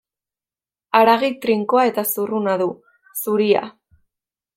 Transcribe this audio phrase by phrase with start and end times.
[0.99, 2.67] Haragi trinko eta zurruna du,
[3.25, 3.63] zuria.